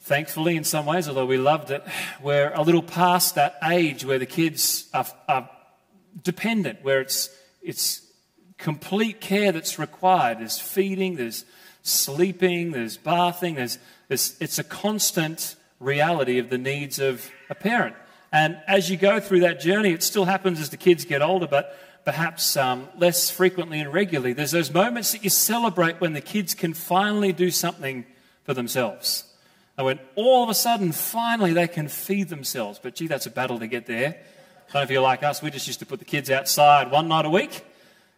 [0.00, 1.82] thankfully, in some ways, although we loved it,
[2.22, 5.48] we're a little past that age where the kids are, are
[6.22, 8.02] dependent, where it's, it's
[8.58, 10.40] complete care that's required.
[10.40, 11.46] There's feeding, there's
[11.82, 13.78] sleeping, there's bathing, there's,
[14.08, 17.96] there's, it's a constant reality of the needs of a parent.
[18.32, 21.46] And as you go through that journey, it still happens as the kids get older,
[21.46, 24.32] but perhaps um, less frequently and regularly.
[24.32, 28.06] There's those moments that you celebrate when the kids can finally do something
[28.44, 29.24] for themselves.
[29.76, 32.80] And when all of a sudden, finally, they can feed themselves.
[32.82, 34.16] But gee, that's a battle to get there.
[34.74, 37.24] Know if you're like us, we just used to put the kids outside one night
[37.24, 37.64] a week.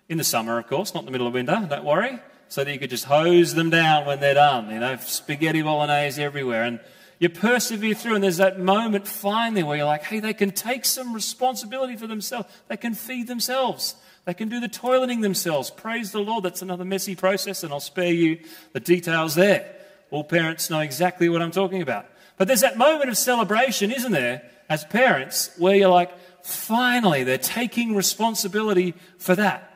[0.09, 2.19] In the summer, of course, not in the middle of winter, don't worry.
[2.49, 4.69] So that you could just hose them down when they're done.
[4.71, 6.65] You know, spaghetti bolognese everywhere.
[6.65, 6.81] And
[7.21, 10.87] you persevere through, and there's that moment finally where you're like, hey, they can take
[10.87, 12.49] some responsibility for themselves.
[12.69, 13.95] They can feed themselves.
[14.25, 15.71] They can do the toileting themselves.
[15.71, 16.45] Praise the Lord.
[16.45, 18.41] That's another messy process, and I'll spare you
[18.73, 19.71] the details there.
[20.11, 22.07] All parents know exactly what I'm talking about.
[22.39, 26.11] But there's that moment of celebration, isn't there, as parents, where you're like,
[26.43, 29.71] finally, they're taking responsibility for that.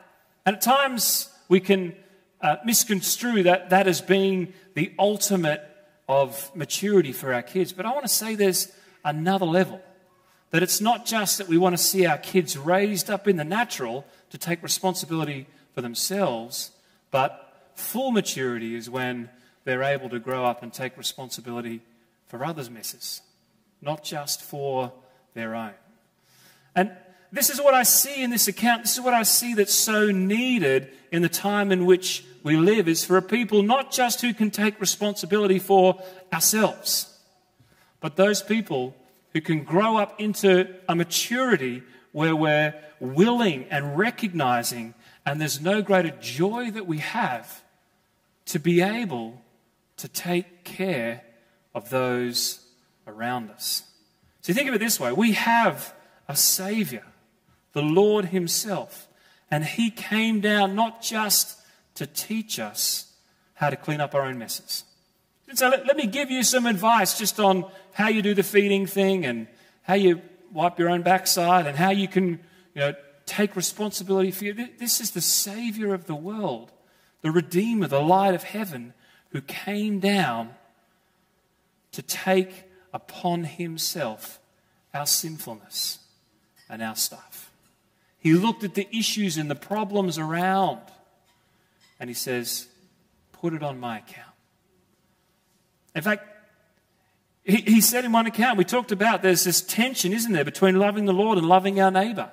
[0.47, 1.95] And at times, we can
[2.41, 5.63] uh, misconstrue that, that as being the ultimate
[6.09, 7.73] of maturity for our kids.
[7.73, 8.73] But I want to say there's
[9.05, 9.81] another level.
[10.51, 13.45] That it's not just that we want to see our kids raised up in the
[13.45, 16.71] natural to take responsibility for themselves,
[17.11, 19.31] but full maturity is when
[19.65, 21.81] they're able to grow up and take responsibility
[22.29, 23.23] for others' messes,
[23.83, 24.93] not just for
[25.35, 25.75] their own.
[26.77, 26.93] And
[27.35, 28.83] this is what I see in this account.
[28.83, 32.87] This is what I see that's so needed in the time in which we live
[32.87, 36.01] is for a people not just who can take responsibility for
[36.33, 37.19] ourselves,
[38.01, 38.95] but those people
[39.33, 44.95] who can grow up into a maturity where we're willing and recognizing,
[45.27, 47.65] and there's no greater joy that we have
[48.47, 49.43] to be able
[49.97, 51.23] to take care
[51.75, 52.61] of those
[53.09, 53.83] around us.
[54.43, 55.93] So think of it this way we have
[56.29, 57.05] a Savior
[57.75, 59.07] the Lord Himself.
[59.51, 61.61] And He came down not just
[61.97, 63.13] to teach us
[63.55, 64.85] how to clean up our own messes.
[65.53, 68.87] So let, let me give you some advice just on how you do the feeding
[68.87, 69.47] thing and
[69.83, 72.41] how you wipe your own backside and how you can
[72.75, 72.95] you know,
[73.27, 74.69] take responsibility for you.
[74.79, 76.73] This is the Savior of the world,
[77.23, 78.95] the Redeemer, the light of heaven,
[79.31, 80.55] who came down
[81.93, 84.41] to take upon himself
[84.93, 85.99] our sinfulness
[86.69, 87.34] and our stuff.
[88.25, 90.81] He looked at the issues and the problems around
[92.01, 92.67] and he says,
[93.33, 94.33] Put it on my account.
[95.95, 96.27] In fact,
[97.45, 100.79] he, he said in one account, we talked about there's this tension, isn't there, between
[100.79, 102.31] loving the Lord and loving our neighbor.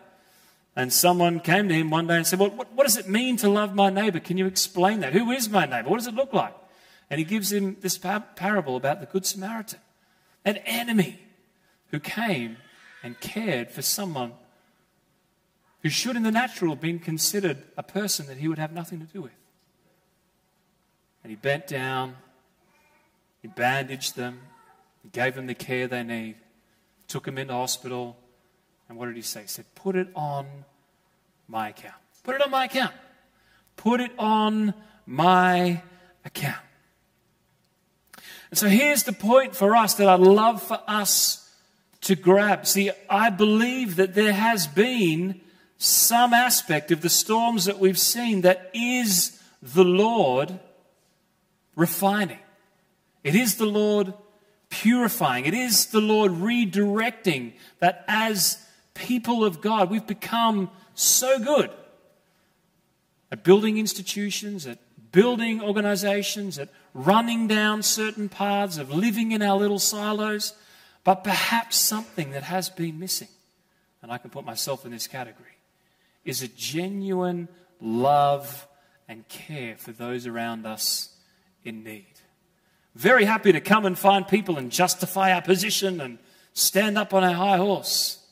[0.78, 3.36] And someone came to him one day and said, well, what, what does it mean
[3.38, 4.22] to love my neighbor?
[4.22, 5.12] Can you explain that?
[5.12, 5.90] Who is my neighbor?
[5.90, 6.56] What does it look like?
[7.10, 9.80] And he gives him this par- parable about the Good Samaritan,
[10.46, 11.20] an enemy
[11.88, 12.56] who came
[13.04, 14.32] and cared for someone
[15.84, 19.00] who should, in the natural, have been considered a person that he would have nothing
[19.00, 19.32] to do with.
[21.24, 22.16] And he bent down,
[23.42, 24.40] he bandaged them,
[25.04, 26.36] he gave them the care they need,
[27.08, 28.18] took them into hospital,
[28.92, 29.44] and what did he say?
[29.44, 30.46] He said, Put it on
[31.48, 31.96] my account.
[32.24, 32.94] Put it on my account.
[33.78, 34.74] Put it on
[35.06, 35.82] my
[36.26, 36.60] account.
[38.50, 41.50] And so here's the point for us that I'd love for us
[42.02, 42.68] to grab.
[42.68, 45.40] See, I believe that there has been
[45.82, 50.60] some aspect of the storms that we've seen that is the Lord
[51.76, 52.38] refining.
[53.24, 54.14] It is the Lord
[54.70, 55.46] purifying.
[55.46, 58.64] It is the Lord redirecting that as
[58.94, 61.72] people of God, we've become so good
[63.32, 64.78] at building institutions, at
[65.12, 70.54] building organizations, at running down certain paths, of living in our little silos,
[71.04, 73.30] but perhaps something that has been missing.
[74.04, 75.51] And I can put myself in this category
[76.26, 77.48] is a genuine
[77.80, 78.68] love
[79.08, 81.16] and care for those around us
[81.64, 82.06] in need.
[82.96, 86.20] Very happy to come and find people and justify our position and
[86.54, 88.26] stand up on our high horse.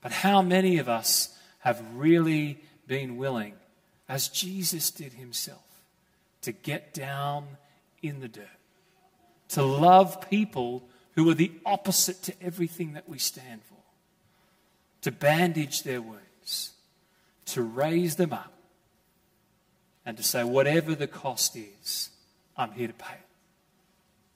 [0.00, 3.54] But how many of us have really been willing,
[4.08, 5.58] as Jesus did himself,
[6.42, 7.46] to get down
[8.02, 8.48] in the dirt,
[9.50, 13.76] to love people who are the opposite to everything that we stand for,
[15.02, 16.72] to bandage their wounds,
[17.54, 18.52] to raise them up
[20.04, 22.10] and to say, whatever the cost is,
[22.56, 23.26] I'm here to pay it.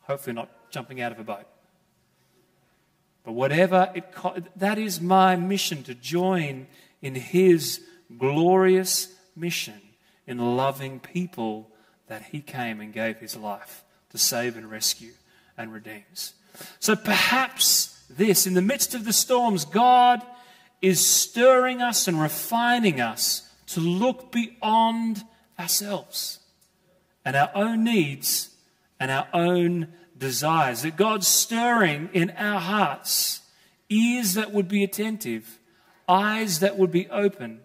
[0.02, 1.46] Hopefully, not jumping out of a boat.
[3.24, 6.66] But whatever it co- that is my mission to join
[7.00, 7.80] in his
[8.18, 9.80] glorious mission
[10.26, 11.70] in loving people
[12.06, 15.12] that he came and gave his life to save and rescue
[15.56, 16.34] and redeems.
[16.80, 20.22] So perhaps this, in the midst of the storms, God
[20.84, 25.24] is stirring us and refining us to look beyond
[25.58, 26.40] ourselves
[27.24, 28.50] and our own needs
[29.00, 30.82] and our own desires.
[30.82, 33.40] That God's stirring in our hearts
[33.88, 35.58] ears that would be attentive,
[36.06, 37.60] eyes that would be open,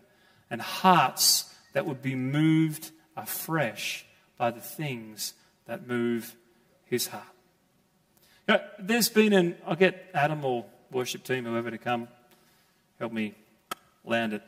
[0.49, 4.05] and hearts that would be moved afresh
[4.37, 5.33] by the things
[5.65, 6.37] that move
[6.85, 7.25] his heart.
[8.47, 12.07] You know, there's been an, I'll get Adam or worship team, whoever to come
[12.99, 13.33] help me
[14.03, 14.41] land it.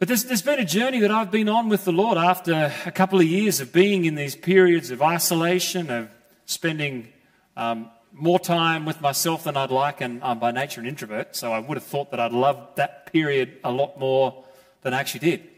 [0.00, 2.90] But there's, there's been a journey that I've been on with the Lord after a
[2.90, 6.10] couple of years of being in these periods of isolation, of
[6.46, 7.08] spending
[7.56, 11.52] um, more time with myself than I'd like, and I'm by nature an introvert, so
[11.52, 14.44] I would have thought that I'd love that period a lot more
[14.82, 15.48] than I actually did.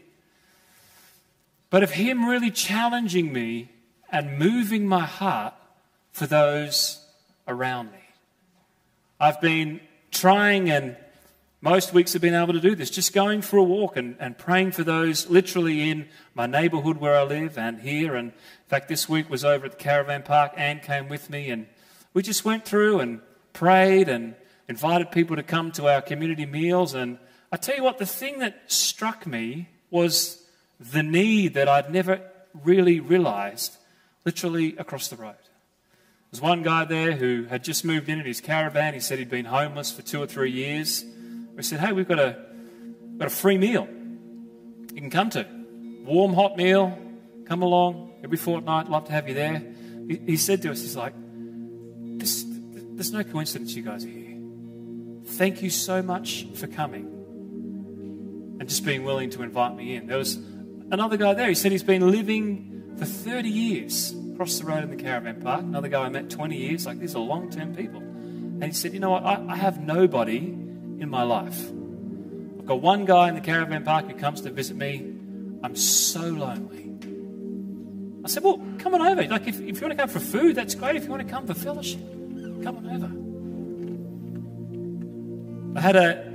[1.71, 3.69] But of Him really challenging me
[4.11, 5.55] and moving my heart
[6.11, 7.03] for those
[7.47, 7.99] around me.
[9.19, 9.79] I've been
[10.11, 10.97] trying and
[11.63, 14.35] most weeks have been able to do this, just going for a walk and, and
[14.35, 18.15] praying for those literally in my neighbourhood where I live and here.
[18.15, 20.53] And in fact, this week was over at the caravan park.
[20.57, 21.67] Anne came with me and
[22.15, 23.21] we just went through and
[23.53, 24.33] prayed and
[24.67, 26.95] invited people to come to our community meals.
[26.95, 27.19] And
[27.51, 30.43] I tell you what, the thing that struck me was
[30.79, 32.21] the need that I'd never
[32.63, 33.77] really realised
[34.25, 35.35] literally across the road.
[36.31, 38.95] There's one guy there who had just moved in in his caravan.
[38.95, 41.05] He said he'd been homeless for two or three years
[41.55, 42.37] We said, hey, we've got a,
[43.17, 43.87] got a free meal
[44.93, 45.47] you can come to.
[46.03, 46.97] Warm, hot meal.
[47.45, 48.89] Come along every fortnight.
[48.89, 49.63] Love to have you there.
[50.07, 51.13] He, he said to us, he's like,
[52.17, 54.37] there's no coincidence you guys are here.
[55.25, 57.05] Thank you so much for coming
[58.59, 60.07] and just being willing to invite me in.
[60.07, 60.35] There was
[60.91, 61.47] another guy there.
[61.47, 65.61] He said he's been living for 30 years across the road in the caravan park.
[65.61, 66.85] Another guy I met 20 years.
[66.85, 68.01] Like, these are long term people.
[68.01, 69.23] And he said, You know what?
[69.23, 70.57] I, I have nobody
[71.01, 71.59] in my life.
[72.59, 74.99] I've got one guy in the caravan park who comes to visit me.
[75.63, 76.91] I'm so lonely.
[78.23, 79.23] I said, Well, come on over.
[79.27, 80.95] Like, if, if you want to come for food, that's great.
[80.95, 82.01] If you want to come for fellowship,
[82.63, 82.87] come on
[85.73, 85.79] over.
[85.79, 86.31] I had a,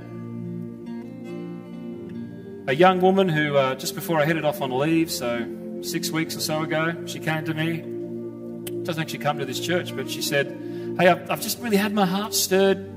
[2.71, 5.47] a young woman who, uh, just before I headed off on leave, so
[5.81, 8.83] six weeks or so ago, she came to me.
[8.83, 11.93] Doesn't actually come to this church, but she said, Hey, I've, I've just really had
[11.93, 12.96] my heart stirred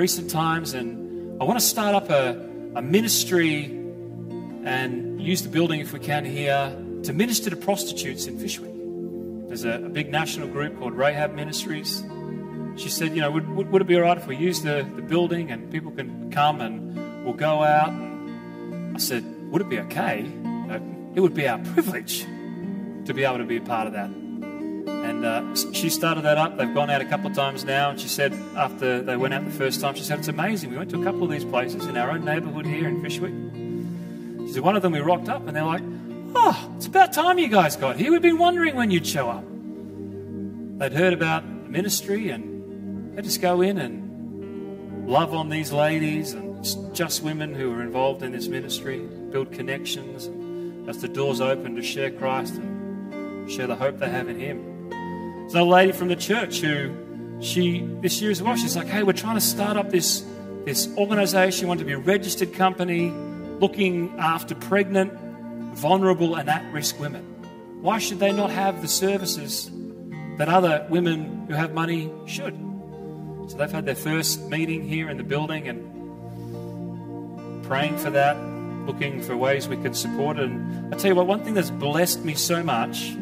[0.00, 2.30] recent times, and I want to start up a,
[2.74, 3.66] a ministry
[4.64, 9.48] and use the building if we can here to minister to prostitutes in Fyshwick.
[9.48, 12.02] There's a, a big national group called Rahab Ministries.
[12.76, 14.90] She said, You know, would, would, would it be all right if we use the,
[14.96, 17.90] the building and people can come and we'll go out?
[17.90, 19.22] And I said,
[19.52, 20.26] Would it be okay?
[20.70, 20.78] Uh,
[21.14, 22.22] it would be our privilege
[23.04, 24.08] to be able to be a part of that.
[25.10, 26.56] And uh, she started that up.
[26.56, 27.90] They've gone out a couple of times now.
[27.90, 30.70] And she said, after they went out the first time, she said, It's amazing.
[30.70, 34.46] We went to a couple of these places in our own neighborhood here in Fyshwick.
[34.46, 35.82] She said, One of them we rocked up and they're like,
[36.36, 38.12] Oh, it's about time you guys got here.
[38.12, 39.44] We've been wondering when you'd show up.
[40.78, 46.34] They'd heard about the ministry and they just go in and love on these ladies
[46.34, 49.00] and just women who are involved in this ministry,
[49.32, 50.30] build connections.
[50.88, 54.69] As the doors open to share Christ and share the hope they have in Him.
[55.52, 56.90] A lady from the church who
[57.40, 58.54] she this year as well.
[58.56, 60.24] She's like, "Hey, we're trying to start up this
[60.64, 61.66] this organization.
[61.66, 63.12] We want to be a registered company
[63.58, 65.12] looking after pregnant,
[65.74, 67.24] vulnerable, and at-risk women.
[67.82, 69.70] Why should they not have the services
[70.38, 72.54] that other women who have money should?"
[73.48, 75.82] So they've had their first meeting here in the building and
[77.64, 78.36] praying for that
[78.86, 80.44] looking for ways we could support it.
[80.44, 83.16] And I tell you what, one thing that's blessed me so much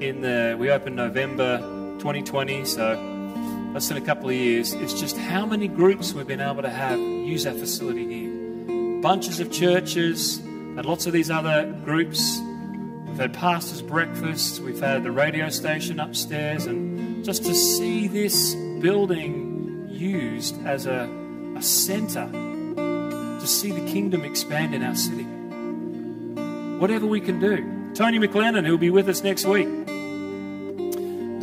[0.00, 1.58] in the we opened November
[1.98, 3.14] 2020, so
[3.72, 6.70] less than a couple of years, It's just how many groups we've been able to
[6.70, 9.00] have use our facility here.
[9.00, 12.40] Bunches of churches and lots of these other groups.
[13.06, 18.54] We've had pastors' breakfasts, we've had the radio station upstairs, and just to see this
[18.80, 21.08] building used as a,
[21.56, 25.24] a center to see the kingdom expand in our city.
[26.78, 27.92] Whatever we can do.
[27.94, 29.68] Tony McLennan, who'll be with us next week.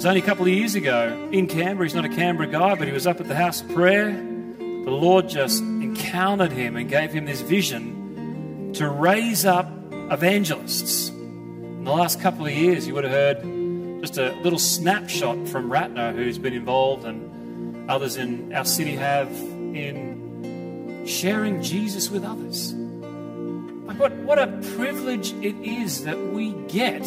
[0.01, 1.85] Was only a couple of years ago in Canberra.
[1.85, 4.09] He's not a Canberra guy, but he was up at the house of prayer.
[4.09, 11.09] The Lord just encountered him and gave him this vision to raise up evangelists.
[11.09, 15.69] In the last couple of years, you would have heard just a little snapshot from
[15.69, 22.73] Ratner, who's been involved, and others in our city have in sharing Jesus with others.
[22.73, 27.03] Like what, what a privilege it is that we get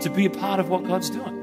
[0.00, 1.41] to be a part of what God's doing.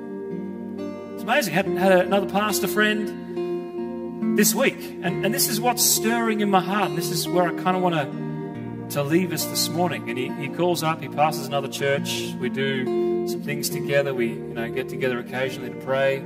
[1.29, 1.53] Amazing.
[1.53, 6.59] Had, had another pastor friend this week, and, and this is what's stirring in my
[6.59, 6.89] heart.
[6.89, 10.09] And this is where I kind of want to to leave us this morning.
[10.09, 12.33] And he, he calls up, he passes another church.
[12.39, 14.11] We do some things together.
[14.11, 16.17] We you know get together occasionally to pray.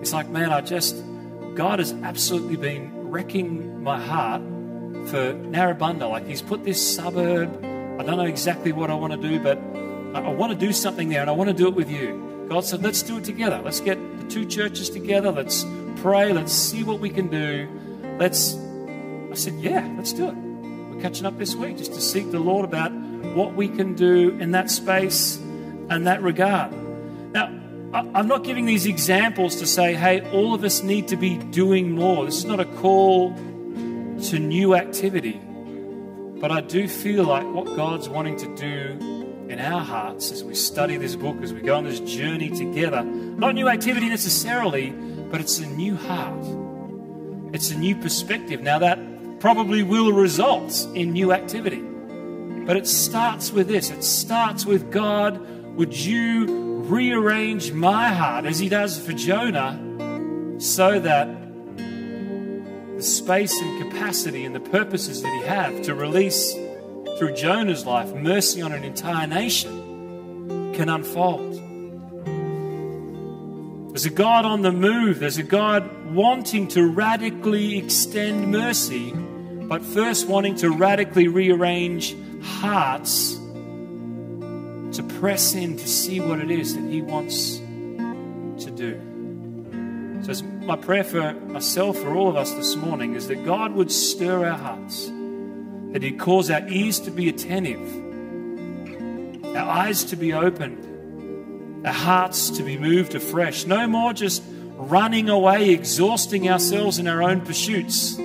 [0.00, 0.94] It's like, man, I just
[1.56, 4.42] God has absolutely been wrecking my heart
[5.08, 6.08] for Narrabundah.
[6.08, 7.52] Like he's put this suburb.
[7.98, 9.58] I don't know exactly what I want to do, but
[10.16, 12.46] I, I want to do something there and I want to do it with you.
[12.48, 13.60] God said, let's do it together.
[13.64, 13.98] Let's get
[14.32, 15.30] two churches together.
[15.30, 15.66] Let's
[15.96, 16.32] pray.
[16.32, 17.68] Let's see what we can do.
[18.18, 18.56] Let's.
[19.30, 20.34] I said, yeah, let's do it.
[20.34, 24.30] We're catching up this week just to seek the Lord about what we can do
[24.38, 26.72] in that space and that regard.
[27.32, 27.46] Now,
[27.92, 31.92] I'm not giving these examples to say, hey, all of us need to be doing
[31.92, 32.24] more.
[32.24, 35.40] This is not a call to new activity.
[36.40, 39.21] But I do feel like what God's wanting to do
[39.52, 43.02] in our hearts as we study this book, as we go on this journey together,
[43.02, 44.90] not new activity necessarily,
[45.30, 46.42] but it's a new heart.
[47.52, 48.62] It's a new perspective.
[48.62, 48.98] Now, that
[49.40, 51.82] probably will result in new activity.
[52.64, 55.38] But it starts with this it starts with God,
[55.76, 56.46] would you
[56.84, 59.78] rearrange my heart as He does for Jonah
[60.58, 61.28] so that
[62.96, 66.54] the space and capacity and the purposes that He have to release
[67.22, 71.52] through Jonah's life mercy on an entire nation can unfold.
[73.90, 75.20] There's a God on the move.
[75.20, 83.34] There's a God wanting to radically extend mercy but first wanting to radically rearrange hearts
[84.96, 87.58] to press in to see what it is that He wants
[88.64, 89.00] to do.
[90.24, 93.92] So, my prayer for myself, for all of us this morning, is that God would
[93.92, 95.08] stir our hearts,
[95.92, 97.80] that He'd cause our ears to be attentive,
[99.54, 103.66] our eyes to be opened, our hearts to be moved afresh.
[103.66, 104.42] No more just
[104.76, 108.16] running away, exhausting ourselves in our own pursuits.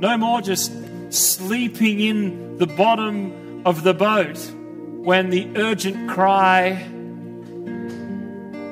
[0.00, 0.72] No more just
[1.10, 4.38] sleeping in the bottom of the boat
[5.02, 6.88] when the urgent cry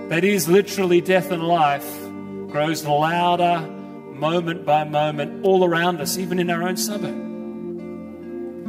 [0.09, 2.01] that is literally death and life
[2.49, 3.76] grows louder
[4.19, 7.25] moment by moment all around us, even in our own suburb.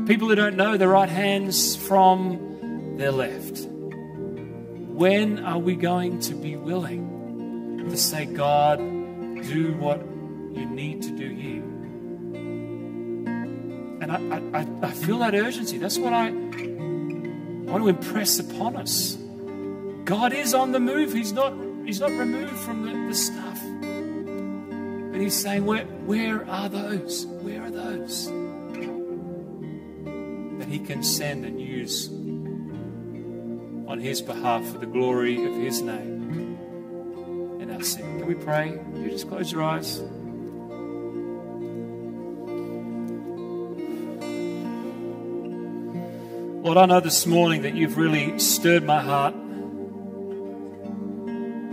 [0.07, 3.67] People who don't know their right hands from their left.
[3.67, 11.11] When are we going to be willing to say, God, do what you need to
[11.11, 11.63] do here?
[14.01, 15.77] And I, I, I feel that urgency.
[15.77, 19.17] That's what I want to impress upon us.
[20.05, 21.11] God is on the move.
[21.13, 21.53] He's not,
[21.85, 23.56] he's not removed from the, the stuff.
[25.17, 27.25] But he's saying, where, where are those?
[27.25, 28.27] Where are those?
[30.59, 32.07] That he can send and use
[33.87, 36.59] on his behalf for the glory of his name
[37.59, 38.19] and our sin.
[38.19, 38.79] Can we pray?
[38.93, 40.01] You just close your eyes.
[46.63, 49.33] Lord, I know this morning that you've really stirred my heart.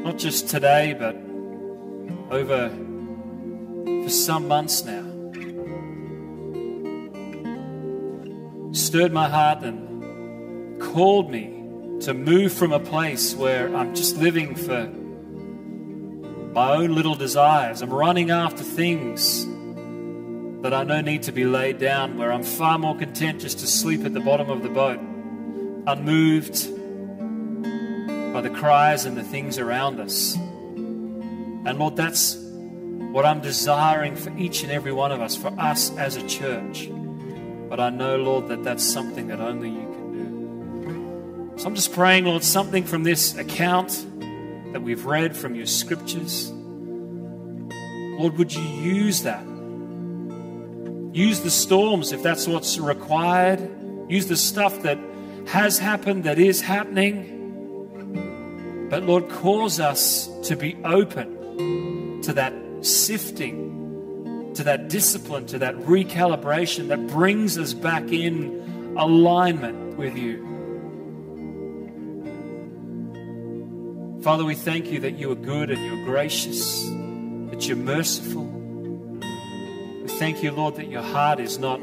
[0.02, 1.14] Not just today, but
[2.34, 2.74] over
[4.04, 5.02] for some months now.
[8.72, 11.46] Stirred my heart and called me
[12.00, 14.90] to move from a place where I'm just living for
[16.52, 17.80] my own little desires.
[17.80, 19.46] I'm running after things
[20.62, 23.66] that I know need to be laid down, where I'm far more content just to
[23.66, 24.98] sleep at the bottom of the boat,
[25.86, 26.68] unmoved
[28.34, 30.34] by the cries and the things around us.
[30.36, 32.43] And Lord, that's
[33.14, 36.90] what I'm desiring for each and every one of us, for us as a church.
[37.68, 41.52] But I know, Lord, that that's something that only you can do.
[41.58, 44.04] So I'm just praying, Lord, something from this account
[44.72, 46.50] that we've read from your scriptures.
[48.18, 49.46] Lord, would you use that
[51.14, 53.70] Use the storms if that's what's required.
[54.10, 54.98] Use the stuff that
[55.46, 57.30] has happened, that is happening.
[58.90, 62.52] But Lord, cause us to be open to that
[62.84, 70.52] sifting, to that discipline, to that recalibration that brings us back in alignment with you.
[74.22, 76.84] Father, we thank you that you are good and you're gracious,
[77.50, 78.44] that you're merciful
[80.02, 81.80] We thank you, Lord, that your heart is not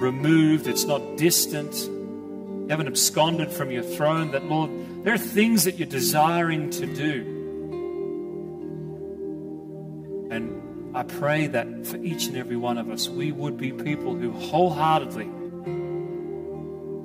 [0.00, 1.74] removed, it's not distant.
[1.74, 4.30] You haven't absconded from your throne.
[4.32, 4.70] That, Lord,
[5.04, 7.41] there are things that you're desiring to do.
[11.02, 14.30] I pray that for each and every one of us, we would be people who
[14.30, 15.24] wholeheartedly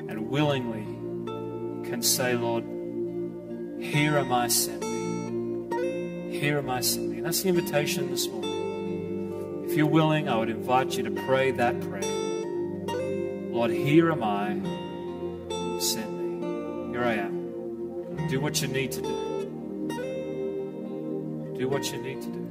[0.07, 0.83] and willingly
[1.89, 2.63] can say, Lord,
[3.83, 6.37] here am I, sent me.
[6.37, 7.17] Here am I, sent me.
[7.17, 11.49] And that's the invitation this morning If you're willing, I would invite you to pray
[11.49, 12.03] that prayer.
[13.49, 14.49] Lord, here am I.
[15.79, 16.91] Send me.
[16.91, 18.27] Here I am.
[18.29, 19.87] Do what you need to do.
[21.57, 22.47] Do what you need to do.